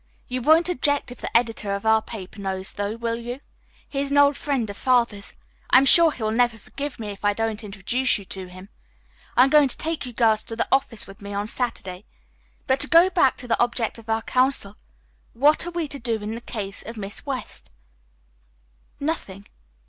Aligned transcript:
"You 0.27 0.41
won't 0.41 0.67
object 0.67 1.11
if 1.11 1.19
the 1.19 1.37
editor 1.37 1.75
of 1.75 1.85
our 1.85 2.01
paper 2.01 2.41
knows, 2.41 2.71
though, 2.73 2.95
will 2.95 3.19
you? 3.19 3.39
He 3.87 4.01
is 4.01 4.09
an 4.09 4.17
old 4.17 4.35
friend 4.35 4.67
of 4.67 4.75
Father's. 4.75 5.35
I 5.69 5.77
am 5.77 5.85
sure 5.85 6.11
he 6.11 6.23
will 6.23 6.31
never 6.31 6.57
forgive 6.57 6.99
me 6.99 7.09
if 7.09 7.23
I 7.23 7.33
don't 7.33 7.63
introduce 7.63 8.17
you 8.17 8.25
to 8.25 8.47
him. 8.47 8.69
I 9.37 9.43
am 9.43 9.51
going 9.51 9.67
to 9.67 9.77
take 9.77 10.07
you 10.07 10.11
girls 10.13 10.41
to 10.41 10.55
the 10.55 10.67
office 10.71 11.05
with 11.05 11.21
me 11.21 11.35
on 11.35 11.45
Saturday. 11.45 12.05
But 12.65 12.79
to 12.79 12.87
go 12.87 13.11
back 13.11 13.37
to 13.37 13.47
the 13.47 13.59
object 13.59 13.99
of 13.99 14.09
our 14.09 14.23
council, 14.23 14.75
what 15.33 15.67
are 15.67 15.69
we 15.69 15.87
to 15.89 15.99
do 15.99 16.15
in 16.15 16.33
the 16.33 16.41
case 16.41 16.81
of 16.81 16.97
Miss 16.97 17.23
West?" 17.27 17.69
"Nothing." 18.99 19.45